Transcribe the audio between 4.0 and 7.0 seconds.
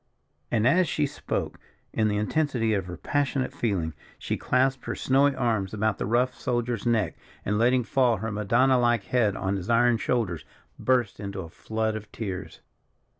she clasped her snowy arms about the rough soldier's